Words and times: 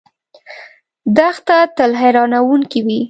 دښته 1.17 1.57
تل 1.75 1.91
حیرانونکې 2.01 2.79
وي. 2.85 2.99